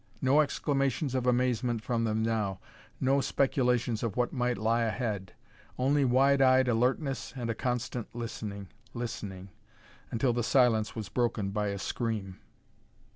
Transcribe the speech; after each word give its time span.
No 0.19 0.41
exclamations 0.41 1.13
of 1.13 1.27
amazement 1.27 1.83
from 1.83 2.05
them 2.05 2.23
now, 2.23 2.59
no 2.99 3.21
speculations 3.21 4.01
of 4.01 4.17
what 4.17 4.33
might 4.33 4.57
lie 4.57 4.81
ahead. 4.81 5.33
Only 5.77 6.05
wide 6.05 6.41
eyed 6.41 6.67
alertness 6.67 7.33
and 7.35 7.51
a 7.51 7.53
constant 7.53 8.07
listening, 8.15 8.69
listening 8.95 9.49
until 10.09 10.33
the 10.33 10.41
silence 10.41 10.95
was 10.95 11.07
broken 11.09 11.51
by 11.51 11.67
a 11.67 11.77
scream. 11.77 12.39